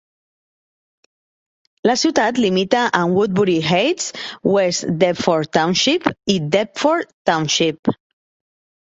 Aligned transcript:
La 1.89 1.95
ciutat 2.05 2.39
limita 2.45 2.87
amb 3.01 3.19
Woodbury 3.21 3.59
Heights, 3.69 4.09
West 4.57 4.91
Deptford 5.05 5.55
Township 5.61 6.13
i 6.39 6.43
Deptford 6.59 7.17
Township. 7.33 7.99